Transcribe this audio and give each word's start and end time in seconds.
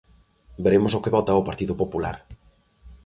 Veremos 0.63 0.93
o 0.97 1.01
que 1.03 1.13
vota 1.15 1.39
o 1.39 1.45
Partido 1.49 1.73
Popular. 1.81 2.15